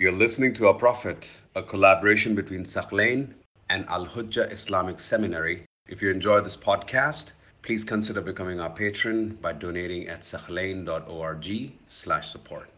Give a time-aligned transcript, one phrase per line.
[0.00, 3.34] You're listening to Our Prophet, a collaboration between Thaqlain
[3.68, 5.64] and Al Hujjah Islamic Seminary.
[5.88, 7.32] If you enjoy this podcast,
[7.62, 12.70] please consider becoming our patron by donating at thaqlain.org slash support.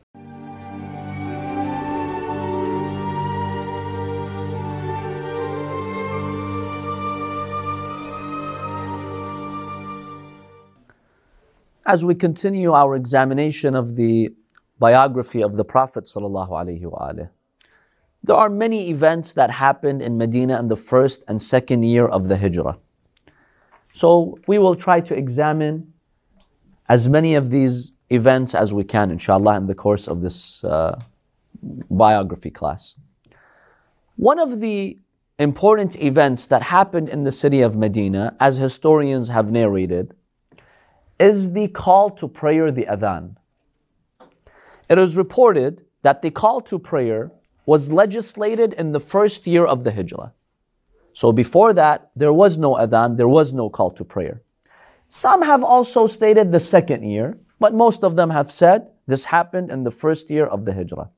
[11.85, 14.31] As we continue our examination of the
[14.81, 16.09] biography of the Prophet
[18.23, 22.29] there are many events that happened in Medina in the first and second year of
[22.29, 22.79] the Hijrah.
[23.93, 25.93] So we will try to examine
[26.89, 30.99] as many of these events as we can, inshallah, in the course of this uh,
[31.91, 32.95] biography class.
[34.17, 34.99] One of the
[35.39, 40.15] important events that happened in the city of Medina, as historians have narrated,
[41.19, 43.37] is the call to prayer, the adhan.
[44.91, 47.31] It is reported that the call to prayer
[47.65, 50.33] was legislated in the first year of the Hijrah.
[51.13, 54.43] So before that, there was no adhan, there was no call to prayer.
[55.09, 59.71] Some have also stated the second year, but most of them have said this happened
[59.71, 61.11] in the first year of the Hijrah.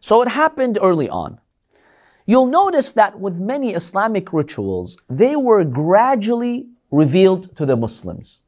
[0.00, 1.40] So it happened early on.
[2.26, 8.43] You'll notice that with many Islamic rituals, they were gradually revealed to the Muslims.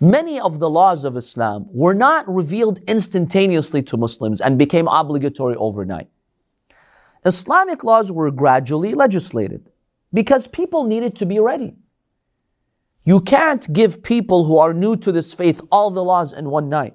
[0.00, 5.56] Many of the laws of Islam were not revealed instantaneously to Muslims and became obligatory
[5.56, 6.08] overnight.
[7.24, 9.68] Islamic laws were gradually legislated
[10.12, 11.74] because people needed to be ready.
[13.04, 16.68] You can't give people who are new to this faith all the laws in one
[16.68, 16.94] night.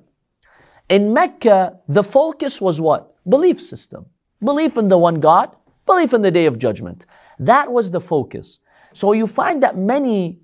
[0.88, 3.16] In Mecca, the focus was what?
[3.28, 4.06] Belief system.
[4.42, 7.06] Belief in the one God, belief in the day of judgment.
[7.40, 8.60] That was the focus.
[8.94, 10.40] So you find that many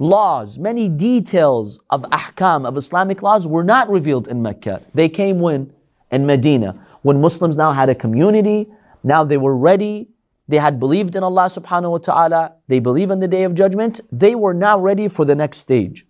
[0.00, 4.82] laws, many details of ahkam, of Islamic laws, were not revealed in Mecca.
[4.94, 5.72] They came when?
[6.10, 6.74] In Medina.
[7.02, 8.66] When Muslims now had a community,
[9.04, 10.08] now they were ready.
[10.48, 12.52] They had believed in Allah subhanahu wa ta'ala.
[12.66, 14.00] They believe in the day of judgment.
[14.10, 16.06] They were now ready for the next stage.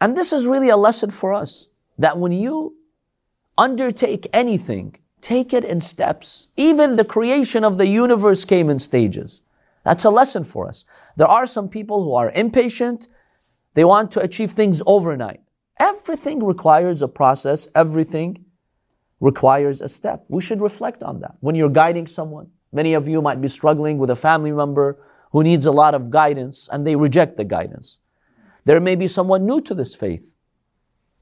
[0.00, 2.76] And this is really a lesson for us that when you
[3.58, 6.48] undertake anything, take it in steps.
[6.56, 9.42] Even the creation of the universe came in stages.
[9.90, 10.84] That's a lesson for us.
[11.16, 13.08] There are some people who are impatient.
[13.74, 15.40] They want to achieve things overnight.
[15.80, 17.66] Everything requires a process.
[17.74, 18.44] Everything
[19.18, 20.24] requires a step.
[20.28, 21.34] We should reflect on that.
[21.40, 24.96] When you're guiding someone, many of you might be struggling with a family member
[25.32, 27.98] who needs a lot of guidance and they reject the guidance.
[28.66, 30.36] There may be someone new to this faith.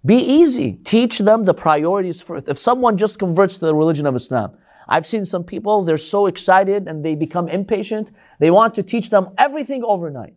[0.04, 0.74] Be easy.
[0.74, 2.46] Teach them the priorities first.
[2.48, 6.26] If someone just converts to the religion of Islam, I've seen some people, they're so
[6.26, 8.12] excited and they become impatient.
[8.38, 10.34] They want to teach them everything overnight.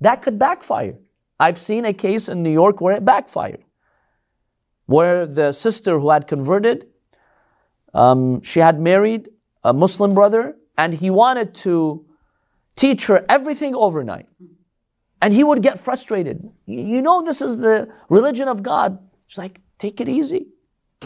[0.00, 0.96] That could backfire.
[1.38, 3.64] I've seen a case in New York where it backfired
[4.90, 6.88] where the sister who had converted,
[7.94, 9.28] um, she had married
[9.62, 12.04] a Muslim brother, and he wanted to
[12.74, 14.26] teach her everything overnight.
[15.22, 16.50] And he would get frustrated.
[16.66, 18.98] You know, this is the religion of God.
[19.28, 20.48] She's like, take it easy.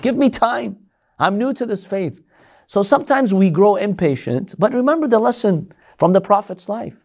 [0.01, 0.79] Give me time.
[1.19, 2.23] I'm new to this faith.
[2.67, 7.05] So sometimes we grow impatient, but remember the lesson from the Prophet's life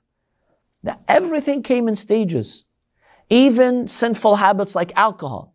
[0.83, 2.63] that everything came in stages,
[3.29, 5.53] even sinful habits like alcohol.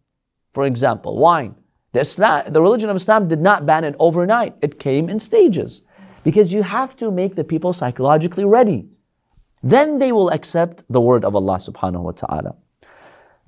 [0.52, 1.54] For example, wine.
[1.92, 4.54] The, Islam, the religion of Islam did not ban it overnight.
[4.62, 5.82] It came in stages.
[6.22, 8.88] Because you have to make the people psychologically ready.
[9.62, 12.56] Then they will accept the word of Allah subhanahu wa ta'ala.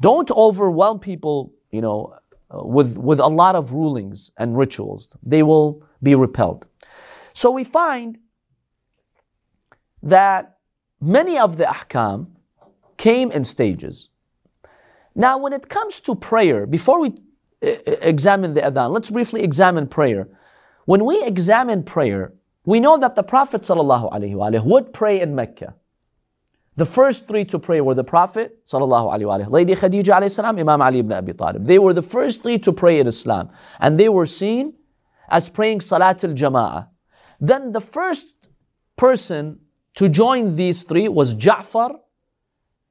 [0.01, 2.15] Don't overwhelm people, you know,
[2.51, 5.17] uh, with, with a lot of rulings and rituals.
[5.23, 6.67] They will be repelled.
[7.33, 8.19] So we find
[10.03, 10.59] that
[11.01, 12.29] many of the ahkam
[12.97, 14.11] came in stages.
[15.15, 17.15] Now, when it comes to prayer, before we
[17.63, 20.29] uh, uh, examine the adhan, let's briefly examine prayer.
[20.85, 22.35] When we examine prayer,
[22.65, 25.75] we know that the Prophet ﷺ would pray in Mecca.
[26.77, 31.33] The first three to pray were the Prophet ﷺ, Lady Khadija Imam Ali ibn Abi
[31.33, 31.65] Talib.
[31.65, 33.49] They were the first three to pray in Islam,
[33.81, 34.75] and they were seen
[35.29, 36.89] as praying Salat al Jama'ah.
[37.41, 38.49] Then the first
[38.97, 39.61] person
[39.95, 41.97] to join these three was Ja'far,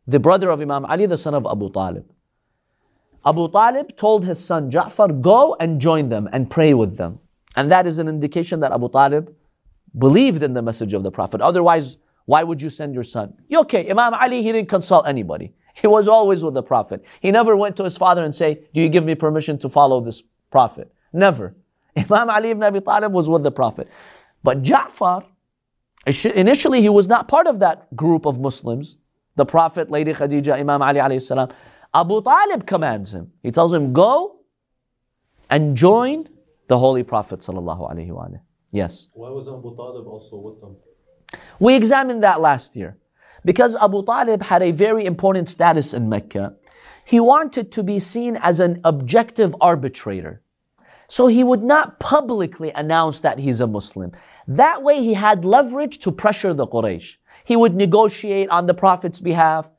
[0.07, 2.05] the brother of Imam Ali, the son of Abu Talib.
[3.25, 7.19] Abu Talib told his son Ja'far, go and join them and pray with them.
[7.55, 9.33] And that is an indication that Abu Talib
[9.97, 11.41] believed in the message of the Prophet.
[11.41, 13.33] Otherwise, why would you send your son?
[13.53, 15.53] Okay, Imam Ali, he didn't consult anybody.
[15.73, 17.03] He was always with the Prophet.
[17.19, 20.01] He never went to his father and say, do you give me permission to follow
[20.01, 20.93] this Prophet?
[21.13, 21.55] Never.
[22.09, 23.89] Imam Ali ibn Abi Talib was with the Prophet.
[24.43, 25.25] But Ja'far,
[26.05, 28.97] initially he was not part of that group of Muslims.
[29.35, 31.49] The Prophet, Lady Khadija, Imam Ali alayhi salam.
[31.93, 33.31] Abu Talib commands him.
[33.41, 34.39] He tells him, Go
[35.49, 36.27] and join
[36.67, 38.41] the Holy Prophet sallallahu alaihi wasallam.
[38.71, 39.09] Yes.
[39.13, 40.75] Why was Abu Talib also with them?
[41.59, 42.97] We examined that last year.
[43.45, 46.55] Because Abu Talib had a very important status in Mecca,
[47.05, 50.41] he wanted to be seen as an objective arbitrator.
[51.07, 54.11] So he would not publicly announce that he's a Muslim.
[54.47, 57.17] That way he had leverage to pressure the Quraysh.
[57.43, 59.69] He would negotiate on the Prophet's behalf.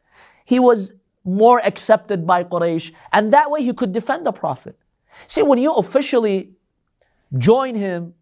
[0.45, 0.93] He was
[1.25, 4.79] more accepted by Quraysh, and that way he could defend the Prophet.
[5.27, 6.53] See, when you officially
[7.37, 8.15] join him,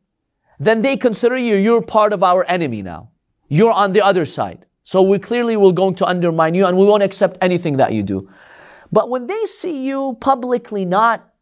[0.58, 3.10] then they consider you, you're part of our enemy now.
[3.48, 4.64] You're on the other side.
[4.82, 8.02] So we clearly will going to undermine you and we won't accept anything that you
[8.02, 8.30] do.
[8.92, 11.33] But when they see you publicly not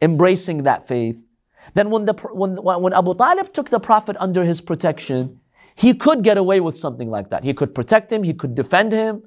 [0.00, 1.24] embracing that faith,
[1.74, 5.40] then when, the, when, when Abu Talib took the Prophet under his protection,
[5.74, 7.44] he could get away with something like that.
[7.44, 9.22] He could protect him, he could defend him.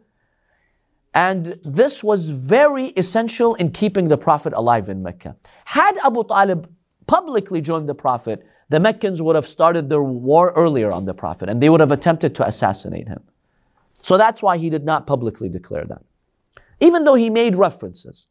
[1.13, 5.35] And this was very essential in keeping the Prophet alive in Mecca.
[5.65, 6.69] Had Abu Talib
[7.05, 11.49] publicly joined the Prophet, the Meccans would have started their war earlier on the Prophet
[11.49, 13.21] and they would have attempted to assassinate him.
[14.01, 16.01] So that's why he did not publicly declare that,
[16.79, 18.27] even though he made references.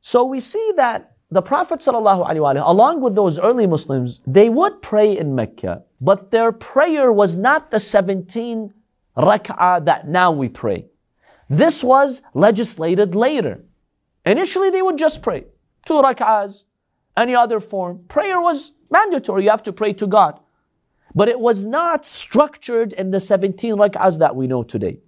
[0.00, 5.16] So we see that the Prophet ﷺ, along with those early Muslims, they would pray
[5.16, 8.72] in Mecca, but their prayer was not the 17
[9.16, 10.86] rak'ah that now we pray.
[11.48, 13.64] This was legislated later.
[14.24, 15.44] Initially, they would just pray
[15.84, 16.64] two rak'ahs,
[17.16, 18.04] any other form.
[18.08, 19.44] Prayer was mandatory.
[19.44, 20.40] You have to pray to God.
[21.14, 24.98] But it was not structured in the 17 rak'ahs that we know today.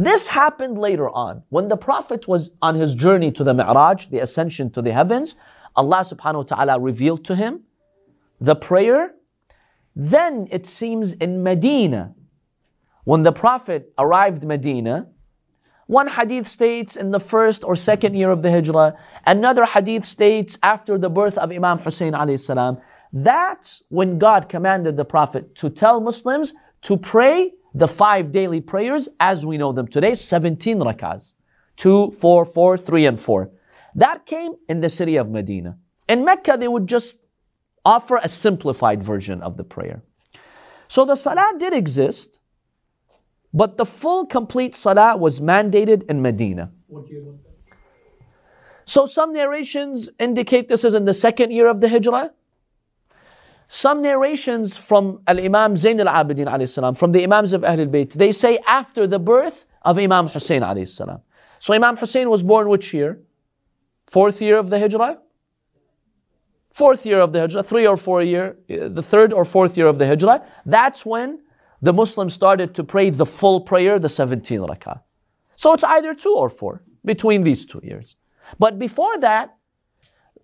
[0.00, 1.42] This happened later on.
[1.50, 5.34] When the Prophet was on his journey to the Mi'raj, the ascension to the heavens,
[5.76, 7.64] Allah subhanahu wa ta'ala revealed to him
[8.40, 9.12] the prayer.
[9.94, 12.14] Then it seems in Medina,
[13.04, 15.08] when the Prophet arrived Medina,
[15.86, 20.56] one hadith states in the first or second year of the Hijrah, another hadith states
[20.62, 22.78] after the birth of Imam Hussein alayhi salam,
[23.12, 26.54] that's when God commanded the Prophet to tell Muslims
[26.88, 31.32] to pray the five daily prayers as we know them today 17 rak'ahs
[31.76, 33.50] 2, 4, 4, 3, and 4.
[33.94, 35.78] That came in the city of Medina.
[36.08, 37.16] In Mecca, they would just
[37.84, 40.02] offer a simplified version of the prayer.
[40.88, 42.40] So the salah did exist,
[43.54, 46.70] but the full complete salah was mandated in Medina.
[48.84, 52.32] So some narrations indicate this is in the second year of the Hijrah.
[53.72, 58.32] Some narrations from Al Imam Zain al Abidin from the Imams of Ahlul Bayt, they
[58.32, 60.64] say after the birth of Imam Hussein.
[61.60, 63.20] So Imam Hussein was born which year?
[64.08, 65.18] Fourth year of the Hijrah?
[66.72, 70.00] Fourth year of the Hijrah, three or four year, the third or fourth year of
[70.00, 70.44] the Hijrah.
[70.66, 71.38] That's when
[71.80, 75.00] the Muslims started to pray the full prayer, the 17 rak'ah.
[75.54, 78.16] So it's either two or four between these two years.
[78.58, 79.54] But before that,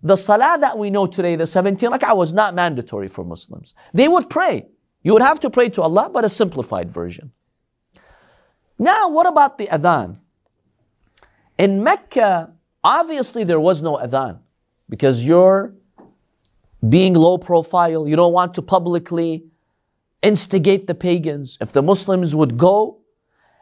[0.01, 3.73] the salah that we know today, the 17 rak'ah, was not mandatory for Muslims.
[3.93, 4.67] They would pray.
[5.03, 7.31] You would have to pray to Allah, but a simplified version.
[8.77, 10.17] Now, what about the adhan?
[11.57, 12.51] In Mecca,
[12.83, 14.39] obviously there was no adhan
[14.89, 15.73] because you're
[16.87, 18.07] being low profile.
[18.07, 19.45] You don't want to publicly
[20.21, 21.57] instigate the pagans.
[21.59, 22.99] If the Muslims would go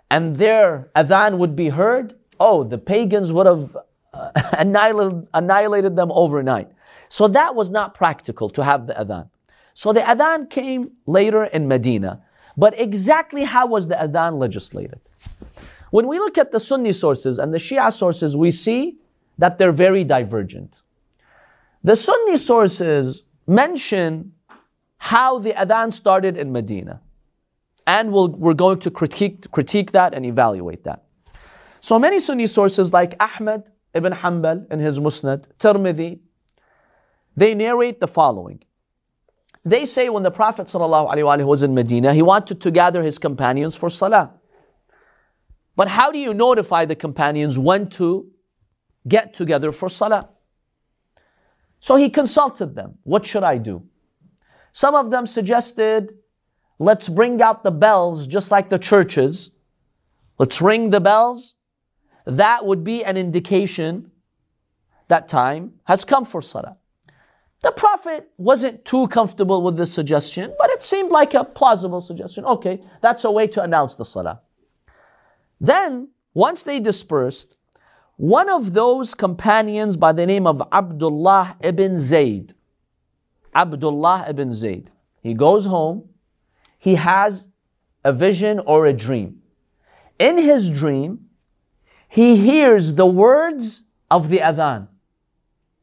[0.09, 3.77] and their adhan would be heard, oh, the pagans would have
[4.57, 6.69] annihilated, annihilated them overnight.
[7.09, 9.29] So that was not practical to have the adhan.
[9.73, 12.21] So the adhan came later in Medina.
[12.57, 14.99] But exactly how was the adhan legislated?
[15.91, 18.97] When we look at the Sunni sources and the Shia sources, we see
[19.37, 20.81] that they're very divergent.
[21.83, 24.33] The Sunni sources mention
[24.97, 27.01] how the adhan started in Medina.
[27.85, 31.03] And we we are going to critique, critique that and evaluate that.
[31.81, 33.63] So many Sunni sources like Ahmed
[33.95, 36.19] Ibn Hanbal in his Musnad, Tirmidhi,
[37.35, 38.61] they narrate the following.
[39.63, 43.73] They say when the Prophet ﷺ was in Medina, he wanted to gather his companions
[43.75, 44.33] for salah.
[45.75, 48.29] But how do you notify the companions when to
[49.07, 50.29] get together for salah?
[51.79, 52.99] So he consulted them.
[53.03, 53.83] What should I do?
[54.71, 56.13] Some of them suggested,
[56.79, 59.51] let's bring out the bells just like the churches.
[60.37, 61.54] Let's ring the bells
[62.25, 64.11] that would be an indication
[65.07, 66.77] that time has come for salah.
[67.61, 72.45] The Prophet wasn't too comfortable with this suggestion, but it seemed like a plausible suggestion.
[72.45, 74.41] Okay, that's a way to announce the salah.
[75.59, 77.57] Then, once they dispersed,
[78.17, 82.53] one of those companions by the name of Abdullah ibn Zayd,
[83.53, 84.91] Abdullah ibn Zayd,
[85.21, 86.09] he goes home,
[86.77, 87.47] he has
[88.03, 89.41] a vision or a dream.
[90.19, 91.24] In his dream,
[92.15, 94.87] he hears the words of the adhan.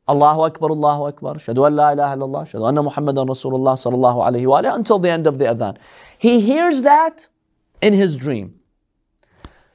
[0.08, 4.46] Allahu Akbar, Allahu Akbar, Shadu an la ilaha illallah, Shadu anna Muhammadan Rasulullah sallallahu alayhi
[4.46, 5.76] wa until the end of the adhan.
[6.16, 7.28] He hears that
[7.82, 8.54] in his dream.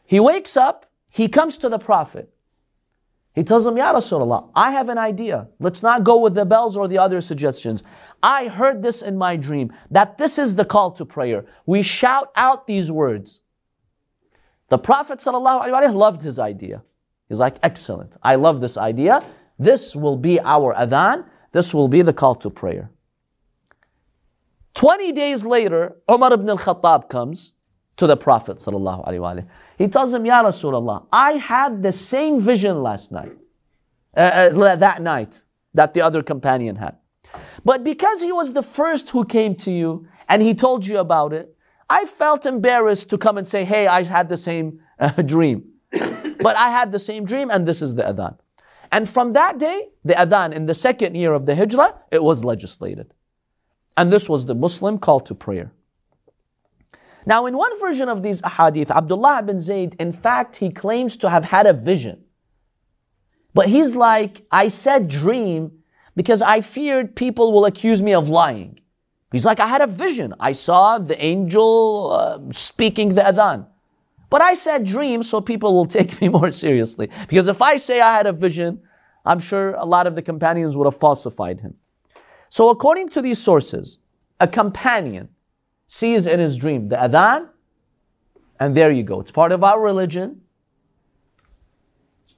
[0.03, 2.33] He wakes up, he comes to the Prophet.
[3.35, 5.49] He tells him, Ya Rasulullah, I have an idea.
[5.59, 7.83] Let's not go with the bells or the other suggestions.
[8.23, 11.45] I heard this in my dream, that this is the call to prayer.
[11.67, 13.43] We shout out these words.
[14.69, 16.83] The Prophet ﷺ loved his idea.
[17.29, 18.15] He's like, excellent.
[18.21, 19.23] I love this idea.
[19.59, 21.25] This will be our adhan.
[21.51, 22.91] This will be the call to prayer.
[24.75, 27.53] 20 days later, Umar ibn al-Khattab comes
[27.95, 29.47] to the Prophet ﷺ.
[29.77, 33.35] He tells him, Ya Rasulullah, I had the same vision last night,
[34.15, 35.41] uh, uh, that night
[35.73, 36.97] that the other companion had.
[37.65, 41.33] But because he was the first who came to you and he told you about
[41.33, 41.56] it,
[41.89, 45.63] I felt embarrassed to come and say, hey, I had the same uh, dream.
[45.91, 48.37] but I had the same dream and this is the adhan.
[48.91, 52.43] And from that day, the adhan in the second year of the hijrah, it was
[52.43, 53.13] legislated.
[53.95, 55.71] And this was the Muslim call to prayer.
[57.25, 61.29] Now, in one version of these ahadith, Abdullah ibn Zayd, in fact, he claims to
[61.29, 62.23] have had a vision.
[63.53, 65.71] But he's like, I said dream
[66.15, 68.79] because I feared people will accuse me of lying.
[69.37, 70.33] He's like, I had a vision.
[70.39, 73.67] I saw the angel uh, speaking the adhan.
[74.31, 77.11] But I said dream so people will take me more seriously.
[77.27, 78.81] Because if I say I had a vision,
[79.27, 81.75] I'm sure a lot of the companions would have falsified him.
[82.49, 83.99] So according to these sources,
[84.39, 85.29] a companion
[85.85, 87.49] sees in his dream the adhan,
[88.59, 89.19] and there you go.
[89.19, 90.41] It's part of our religion.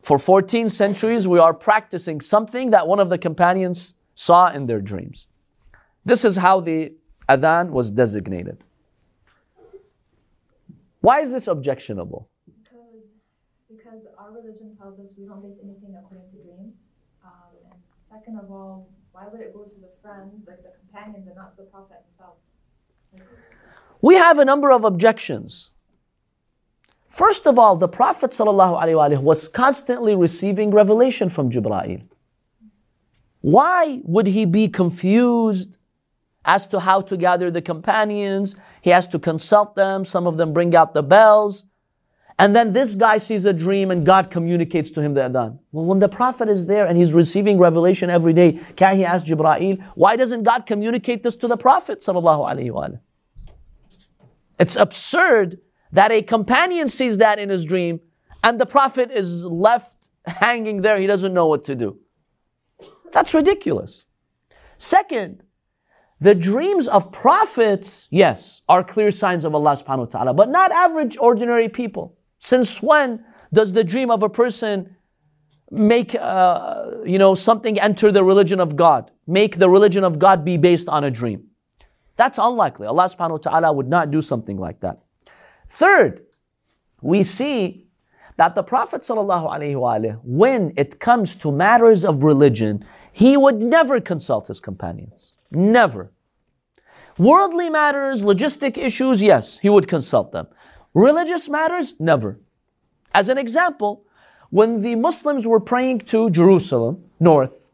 [0.02, 4.82] For 14 centuries, we are practicing something that one of the companions saw in their
[4.82, 5.28] dreams.
[6.06, 6.94] This is how the
[7.28, 8.64] adhan was designated.
[11.02, 12.30] Why is this objectionable?
[12.46, 13.06] Because,
[13.70, 16.84] because our religion tells us we don't base anything according to dreams.
[17.24, 17.32] Um,
[17.72, 17.80] and
[18.10, 21.52] second of all, why would it go to the friend, like the companions, and not
[21.52, 22.36] to the Prophet himself?
[24.02, 25.72] We have a number of objections.
[27.08, 32.04] First of all, the Prophet ﷺ was constantly receiving revelation from Jibra'il.
[33.42, 35.78] Why would he be confused
[36.46, 38.56] as to how to gather the companions?
[38.82, 40.06] He has to consult them.
[40.06, 41.66] Some of them bring out the bells.
[42.40, 45.60] And then this guy sees a dream and God communicates to him the adhan.
[45.74, 49.26] Well, when the Prophet is there and he's receiving revelation every day, can he ask
[49.26, 51.98] Jibra'il, why doesn't God communicate this to the Prophet?
[54.58, 55.60] It's absurd
[55.92, 58.00] that a companion sees that in his dream
[58.42, 60.98] and the Prophet is left hanging there.
[60.98, 62.00] He doesn't know what to do.
[63.12, 64.06] That's ridiculous.
[64.78, 65.44] Second,
[66.20, 70.72] the dreams of prophets, yes, are clear signs of Allah subhanahu wa ta'ala, but not
[70.72, 72.18] average ordinary people.
[72.40, 73.24] Since when
[73.54, 74.96] does the dream of a person
[75.72, 79.12] make uh, you know something enter the religion of God?
[79.28, 81.46] Make the religion of God be based on a dream?
[82.18, 82.88] That's unlikely.
[82.88, 85.00] Allah subhanahu wa ta'ala would not do something like that.
[85.70, 86.26] Third,
[87.02, 87.88] we see
[88.36, 94.48] that the Prophet ﷺ, when it comes to matters of religion, he would never consult
[94.48, 95.38] his companions.
[95.52, 96.12] Never.
[97.18, 100.48] Worldly matters, logistic issues, yes, he would consult them.
[100.94, 102.40] Religious matters, never.
[103.14, 104.06] As an example,
[104.50, 107.68] when the Muslims were praying to Jerusalem, north,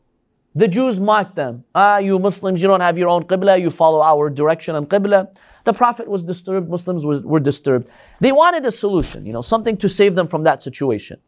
[0.56, 1.64] the Jews mocked them.
[1.76, 5.28] Ah, you Muslims, you don't have your own qibla, you follow our direction and qibla.
[5.66, 7.90] The Prophet was disturbed, Muslims were, were disturbed.
[8.22, 11.20] They wanted a solution, you know, something to save them from that situation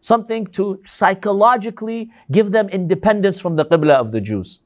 [0.00, 4.60] Something to psychologically give them independence from the qibla of the Jews.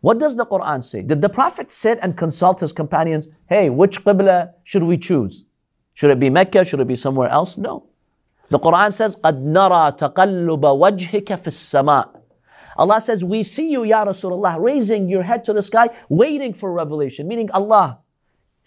[0.00, 1.02] What does the Quran say?
[1.02, 3.28] Did the Prophet sit and consult his companions?
[3.48, 5.46] Hey, which qibla should we choose?
[5.94, 6.64] Should it be Mecca?
[6.64, 7.56] Should it be somewhere else?
[7.56, 7.86] No.
[8.50, 12.20] The Quran says, قَدْ نَرَى تَقَلُّبَ وَجْهِكَ فِي السَّمَاءِ
[12.76, 16.72] Allah says, We see you, Ya Rasulullah, raising your head to the sky, waiting for
[16.72, 17.28] revelation.
[17.28, 18.00] Meaning, Allah,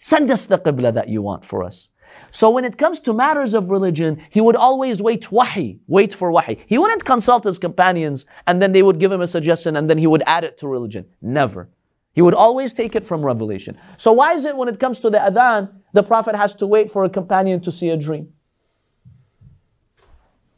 [0.00, 1.90] send us the qibla that you want for us.
[2.31, 6.31] So when it comes to matters of religion, he would always wait wahi, wait for
[6.31, 6.57] wahi.
[6.65, 9.97] He wouldn't consult his companions and then they would give him a suggestion and then
[9.97, 11.05] he would add it to religion.
[11.21, 11.69] Never.
[12.13, 13.77] He would always take it from revelation.
[13.97, 16.91] So why is it when it comes to the adhan, the Prophet has to wait
[16.91, 18.33] for a companion to see a dream?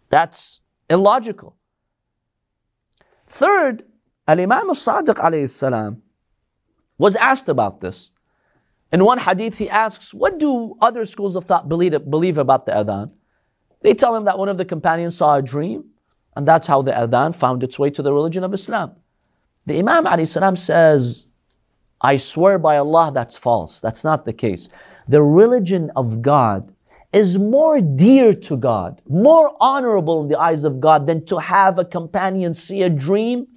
[0.09, 1.55] That's illogical.
[3.27, 3.83] Third,
[4.27, 6.01] Al Imam al Sadiq alayhi salam
[6.97, 8.12] was asked about this.
[8.95, 13.11] In one hadith, he asks, What do other schools of thought believe, about the adhan?
[13.81, 15.83] They tell him that one of the companions saw a dream,
[16.33, 18.93] and that's how the adhan found its way to the religion of Islam.
[19.65, 21.25] The Imam salam says,
[21.99, 23.81] I swear by Allah, that's false.
[23.81, 24.69] That's not the case.
[25.09, 26.73] The religion of God
[27.11, 31.77] is more dear to God, more honorable in the eyes of God than to have
[31.79, 33.47] a companion see a dream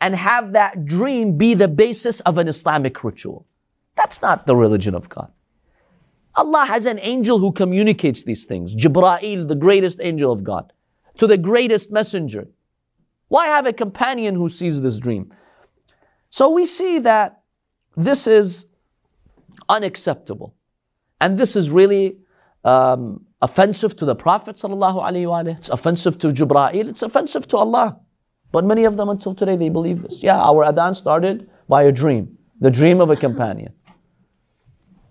[0.00, 3.44] and have that dream be the basis of an Islamic ritual.
[3.96, 5.32] That's not the religion of God.
[6.34, 8.74] Allah has an angel who communicates these things.
[8.74, 10.72] Jibra'il, the greatest angel of God,
[11.18, 12.48] to the greatest messenger.
[13.28, 15.32] Why have a companion who sees this dream?
[16.30, 17.42] So we see that
[17.96, 18.66] this is
[19.68, 20.54] unacceptable.
[21.20, 22.18] And this is really
[22.64, 26.88] um, offensive to the Prophet It's offensive to Jibra'il.
[26.88, 28.00] It's offensive to Allah.
[28.52, 30.22] But many of them until today, they believe this.
[30.22, 32.38] Yeah, our adhan started by a dream.
[32.60, 33.72] The dream of a companion.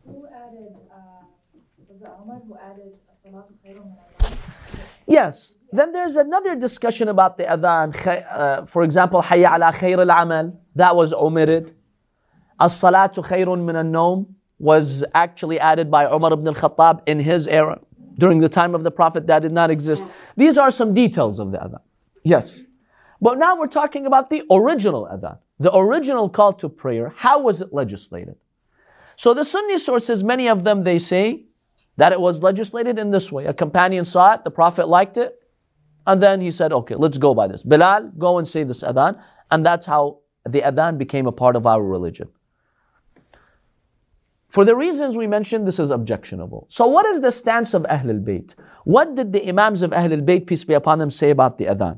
[0.06, 1.28] Who added, uh,
[1.90, 3.98] was it Umar who added Salatu Khairun min
[5.14, 5.58] Yes.
[5.72, 7.88] Then there's another discussion about the adhan.
[8.08, 10.60] Uh, for example, Hayya ala khair al-amal.
[10.76, 11.76] That was omitted.
[12.60, 14.20] As-salatu khairun min al-nawm
[14.58, 17.80] was actually added by Umar ibn al-Khattab in his era.
[18.18, 20.04] During the time of the Prophet, that did not exist.
[20.36, 21.84] These are some details of the adhan.
[22.24, 22.62] Yes.
[23.22, 25.38] But now we're talking about the original adhan.
[25.60, 27.14] The original call to prayer.
[27.16, 28.38] How was it legislated?
[29.16, 31.46] So the Sunni sources, many of them, they say
[31.98, 33.46] that it was legislated in this way.
[33.46, 35.40] A companion saw it, the Prophet liked it,
[36.06, 37.64] and then he said, okay, let's go by this.
[37.64, 39.22] Bilal, go and say this adhan.
[39.52, 42.30] And that's how the adhan became a part of our religion.
[44.50, 46.68] For the reasons we mentioned, this is objectionable.
[46.70, 48.54] So, what is the stance of Ahlul Bayt?
[48.84, 51.98] What did the Imams of Ahlul Bayt, peace be upon them, say about the adhan?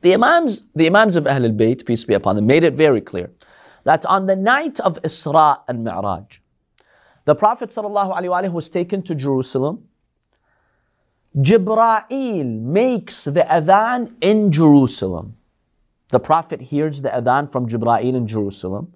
[0.00, 3.30] The Imams, the Imams of Ahlul Bayt, peace be upon them, made it very clear
[3.84, 6.40] that on the night of Isra and Mi'raj,
[7.30, 9.84] the Prophet ﷺ was taken to Jerusalem.
[11.36, 15.36] Jibra'il makes the adhan in Jerusalem.
[16.08, 18.94] The Prophet hears the adhan from Jibra'il in Jerusalem.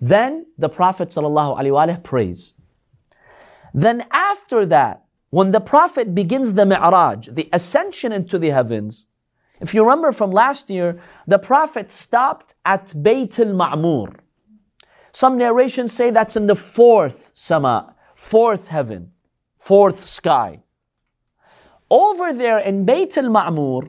[0.00, 2.54] Then the Prophet ﷺ prays.
[3.72, 9.06] Then after that, when the Prophet begins the Mi'raj, the ascension into the heavens,
[9.60, 14.25] if you remember from last year, the Prophet stopped at Bayt al-Ma'mur.
[15.22, 19.12] Some narrations say that's in the fourth sama, fourth heaven,
[19.58, 20.60] fourth sky.
[21.90, 23.88] Over there in Bayt al-Ma'mur,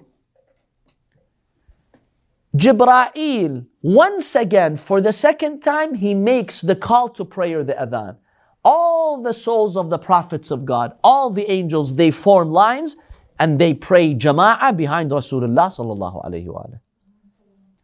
[2.55, 8.15] Jibra'il, once again, for the second time, he makes the call to prayer, the adhan.
[8.63, 12.95] All the souls of the prophets of God, all the angels, they form lines
[13.37, 16.79] and they pray jama'ah behind Rasulullah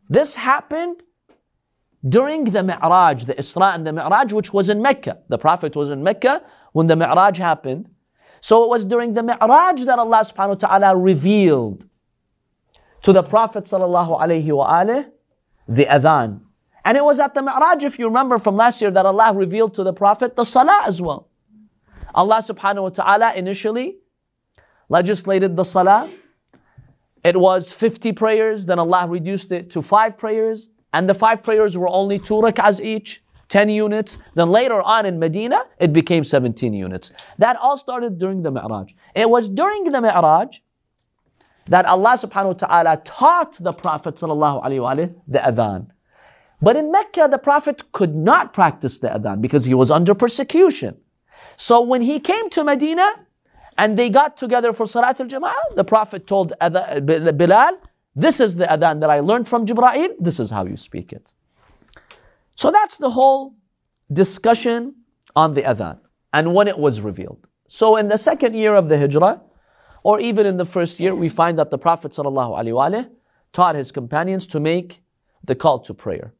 [0.08, 1.04] This happened
[2.08, 5.20] during the Mi'raj, the Isra and the Mi'raj, which was in Mecca.
[5.30, 6.42] The Prophet was in Mecca
[6.74, 7.90] when the Mi'raj happened.
[8.42, 11.86] So it was during the Mi'raj that Allah subhanahu wa ta'ala revealed
[13.04, 15.04] to the Prophet sallallahu alaihi wa
[15.68, 16.42] the adhan.
[16.86, 19.74] And it was at the Mi'raj, if you remember from last year, that Allah revealed
[19.76, 21.30] to the Prophet the salah as well.
[22.14, 23.98] Allah subhanahu wa ta'ala initially
[24.90, 26.12] legislated the salah.
[27.24, 31.76] It was 50 prayers, then Allah reduced it to five prayers, and the five prayers
[31.78, 34.18] were only two rak'ahs each, 10 units.
[34.36, 37.12] Then later on in Medina, it became 17 units.
[37.38, 38.94] That all started during the Mi'raj.
[39.16, 40.60] It was during the Mi'raj
[41.68, 45.88] that Allah subhanahu wa ta'ala taught the Prophet sallallahu alaihi wasallam the adhan.
[46.62, 50.98] But in Mecca, the Prophet could not practice the adhan because he was under persecution.
[51.58, 53.08] So when he came to Medina
[53.78, 57.78] and they got together for Salat al Jama'ah, the Prophet told Bilal,
[58.16, 61.32] This is the adhan that I learned from Jibra'il, this is how you speak it.
[62.56, 63.56] So that's the whole
[64.12, 64.96] discussion
[65.36, 66.00] on the adhan
[66.32, 67.48] and when it was revealed.
[67.68, 69.42] So in the second year of the Hijrah,
[70.04, 73.10] or even in the first year, we find that the Prophet ﷺ
[73.54, 75.02] taught his companions to make
[75.44, 76.34] the call to prayer.